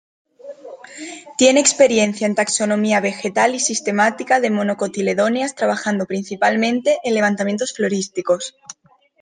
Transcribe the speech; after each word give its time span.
Tiene 1.37 1.59
experiencia 1.59 2.25
en 2.25 2.33
taxonomía 2.33 2.99
vegetal 3.01 3.53
y 3.53 3.59
sistemática 3.59 4.39
de 4.39 4.49
monocotiledóneas, 4.49 5.53
trabajando 5.53 6.07
principalmente 6.07 6.97
en 7.03 7.13
levantamientos 7.13 7.71
florísticos. 7.71 8.55